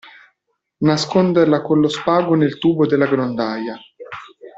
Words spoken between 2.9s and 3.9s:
grondaia.